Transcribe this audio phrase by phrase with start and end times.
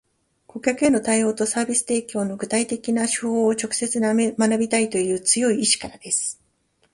[0.47, 6.41] 顧客への対応とサービス提供の具体的な手法を直接学びたいという強い意志からです